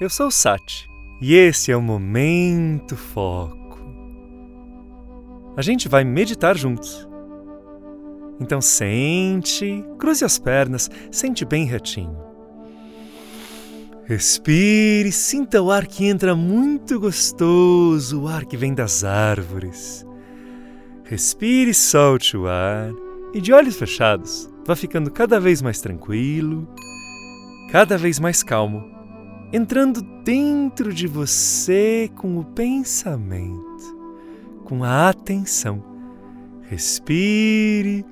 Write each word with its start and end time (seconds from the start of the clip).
Eu 0.00 0.08
sou 0.08 0.28
o 0.28 0.30
Sati 0.30 0.88
e 1.20 1.34
esse 1.34 1.70
é 1.70 1.76
o 1.76 1.82
Momento 1.82 2.96
Foco. 2.96 3.78
A 5.54 5.60
gente 5.60 5.90
vai 5.90 6.04
meditar 6.04 6.56
juntos. 6.56 7.06
Então 8.40 8.62
sente, 8.62 9.84
cruze 9.98 10.24
as 10.24 10.38
pernas, 10.38 10.90
sente 11.10 11.44
bem 11.44 11.66
retinho. 11.66 12.16
Respire, 14.04 15.12
sinta 15.12 15.60
o 15.60 15.70
ar 15.70 15.86
que 15.86 16.06
entra 16.06 16.34
muito 16.34 16.98
gostoso, 16.98 18.22
o 18.22 18.26
ar 18.26 18.46
que 18.46 18.56
vem 18.56 18.72
das 18.72 19.04
árvores. 19.04 20.06
Respire, 21.04 21.74
solte 21.74 22.38
o 22.38 22.48
ar 22.48 22.90
e 23.34 23.40
de 23.42 23.52
olhos 23.52 23.76
fechados, 23.76 24.48
vá 24.66 24.74
ficando 24.74 25.10
cada 25.10 25.38
vez 25.38 25.60
mais 25.60 25.78
tranquilo, 25.82 26.66
cada 27.70 27.98
vez 27.98 28.18
mais 28.18 28.42
calmo, 28.42 28.98
entrando 29.52 30.00
dentro 30.24 30.92
de 30.92 31.06
você 31.06 32.10
com 32.16 32.38
o 32.38 32.44
pensamento, 32.44 33.98
com 34.64 34.84
a 34.84 35.08
atenção. 35.08 35.82
Respire, 36.62 38.04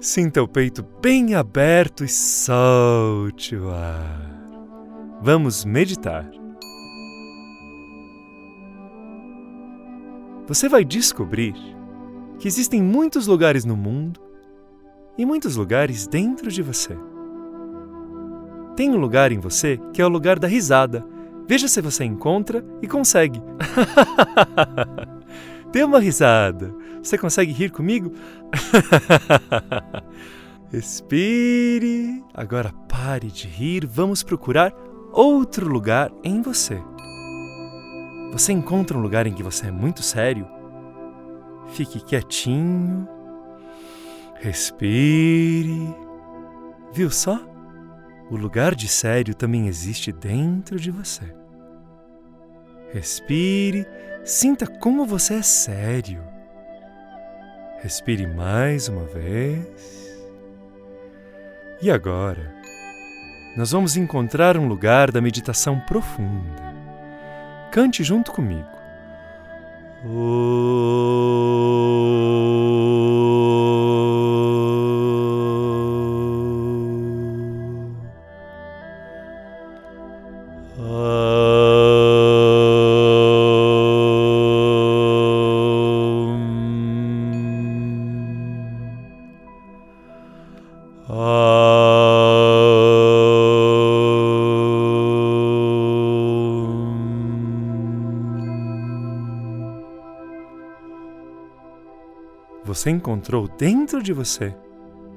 sinta 0.00 0.42
o 0.42 0.48
peito 0.48 0.84
bem 1.00 1.34
aberto 1.34 2.04
e 2.04 2.08
solte 2.08 3.54
o 3.54 3.70
ar. 3.70 4.38
Vamos 5.22 5.64
meditar. 5.64 6.28
Você 10.48 10.68
vai 10.68 10.84
descobrir 10.84 11.54
que 12.38 12.48
existem 12.48 12.82
muitos 12.82 13.26
lugares 13.26 13.64
no 13.64 13.76
mundo 13.76 14.20
e 15.16 15.26
muitos 15.26 15.56
lugares 15.56 16.06
dentro 16.06 16.50
de 16.50 16.62
você. 16.62 16.96
Tem 18.78 18.90
um 18.90 18.96
lugar 18.96 19.32
em 19.32 19.40
você 19.40 19.76
que 19.92 20.00
é 20.00 20.06
o 20.06 20.08
lugar 20.08 20.38
da 20.38 20.46
risada. 20.46 21.04
Veja 21.48 21.66
se 21.66 21.80
você 21.80 22.04
encontra 22.04 22.64
e 22.80 22.86
consegue. 22.86 23.42
Dê 25.72 25.82
uma 25.82 25.98
risada. 25.98 26.72
Você 27.02 27.18
consegue 27.18 27.50
rir 27.50 27.72
comigo? 27.72 28.12
Respire. 30.70 32.22
Agora 32.32 32.72
pare 32.88 33.32
de 33.32 33.48
rir. 33.48 33.84
Vamos 33.84 34.22
procurar 34.22 34.72
outro 35.12 35.66
lugar 35.66 36.12
em 36.22 36.40
você. 36.40 36.80
Você 38.30 38.52
encontra 38.52 38.96
um 38.96 39.02
lugar 39.02 39.26
em 39.26 39.34
que 39.34 39.42
você 39.42 39.66
é 39.66 39.72
muito 39.72 40.04
sério? 40.04 40.46
Fique 41.72 41.98
quietinho 41.98 43.08
Respire. 44.36 45.92
Viu 46.92 47.10
só? 47.10 47.57
O 48.30 48.36
lugar 48.36 48.74
de 48.74 48.88
sério 48.88 49.34
também 49.34 49.68
existe 49.68 50.12
dentro 50.12 50.78
de 50.78 50.90
você. 50.90 51.24
Respire, 52.92 53.86
sinta 54.24 54.66
como 54.66 55.06
você 55.06 55.34
é 55.34 55.42
sério. 55.42 56.22
Respire 57.80 58.26
mais 58.26 58.88
uma 58.88 59.04
vez. 59.04 60.18
E 61.80 61.90
agora, 61.90 62.54
nós 63.56 63.70
vamos 63.72 63.96
encontrar 63.96 64.56
um 64.56 64.68
lugar 64.68 65.10
da 65.10 65.20
meditação 65.20 65.80
profunda. 65.80 66.68
Cante 67.70 68.02
junto 68.04 68.32
comigo. 68.32 68.68
Oh. 70.04 71.38
Você 102.64 102.90
encontrou 102.90 103.48
dentro 103.48 104.02
de 104.02 104.12
você 104.12 104.54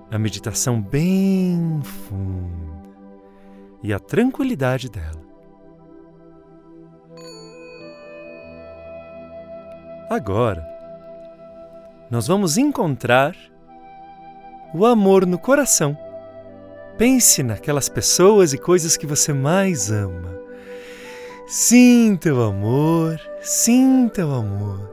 a 0.10 0.18
meditação 0.18 0.82
bem 0.82 1.82
funda 1.84 2.90
e 3.84 3.92
a 3.92 4.00
tranquilidade 4.00 4.90
dela. 4.90 5.22
Agora, 10.10 10.66
nós 12.10 12.28
vamos 12.28 12.58
encontrar 12.58 13.36
o 14.74 14.86
amor 14.86 15.26
no 15.26 15.38
coração. 15.38 15.98
Pense 16.98 17.42
naquelas 17.44 17.90
pessoas 17.90 18.54
e 18.54 18.58
coisas 18.58 18.96
que 18.96 19.08
você 19.08 19.34
mais 19.34 19.92
ama. 19.92 20.40
Sinta 21.48 22.34
o 22.34 22.42
amor, 22.42 23.20
sinta 23.42 24.26
o 24.26 24.34
amor. 24.34 24.90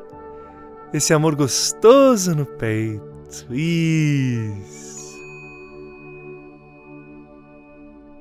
Esse 0.93 1.13
amor 1.13 1.37
gostoso 1.37 2.35
no 2.35 2.47
peito. 2.47 3.47
Isso. 3.51 4.89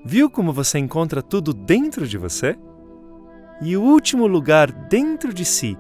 Viu 0.06 0.30
como 0.30 0.54
você 0.54 0.78
encontra 0.78 1.22
tudo 1.22 1.54
dentro 1.54 2.08
de 2.08 2.18
você? 2.18 2.58
E 3.62 3.76
o 3.76 3.82
último 3.82 4.28
lugar 4.28 4.72
dentro 4.72 5.34
de 5.34 5.44
si 5.44 5.78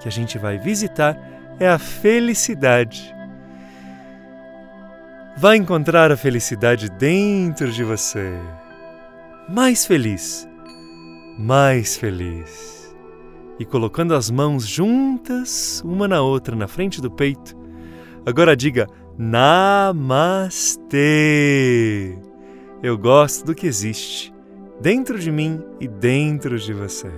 que 0.00 0.08
a 0.08 0.10
gente 0.10 0.36
vai 0.38 0.58
visitar 0.58 1.16
é 1.58 1.68
a 1.68 1.78
felicidade. 1.78 3.14
Vai 5.36 5.56
encontrar 5.56 6.12
a 6.12 6.16
felicidade 6.16 6.88
dentro 6.88 7.72
de 7.72 7.82
você. 7.82 8.38
Mais 9.48 9.84
feliz, 9.84 10.48
mais 11.36 11.96
feliz. 11.96 12.94
E 13.58 13.64
colocando 13.64 14.14
as 14.14 14.30
mãos 14.30 14.64
juntas, 14.64 15.82
uma 15.84 16.06
na 16.06 16.22
outra, 16.22 16.54
na 16.54 16.68
frente 16.68 17.02
do 17.02 17.10
peito, 17.10 17.56
agora 18.24 18.56
diga 18.56 18.86
Namastê. 19.18 20.06
Eu 22.80 22.96
gosto 22.96 23.44
do 23.44 23.56
que 23.56 23.66
existe 23.66 24.32
dentro 24.80 25.18
de 25.18 25.32
mim 25.32 25.60
e 25.80 25.88
dentro 25.88 26.56
de 26.58 26.72
você. 26.72 27.10